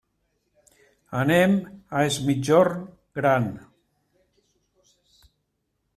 Anem 1.19 1.53
a 1.99 2.01
es 2.07 2.17
Migjorn 2.29 2.81
Gran. 3.19 3.47